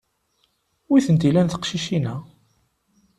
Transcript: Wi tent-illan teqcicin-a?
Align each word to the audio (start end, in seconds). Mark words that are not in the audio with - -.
Wi 0.89 0.99
tent-illan 1.05 1.47
teqcicin-a? 1.49 2.15